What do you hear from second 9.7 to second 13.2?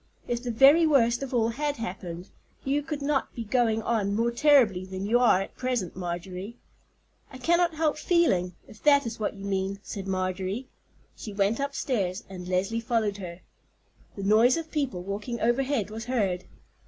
said Marjorie. She went upstairs, and Leslie followed